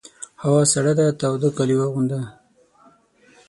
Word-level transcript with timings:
هوا 0.43 0.61
سړه 0.73 0.91
ده 0.99 1.05
تاوده 1.19 1.49
کالي 1.57 1.75
واغونده! 1.77 2.19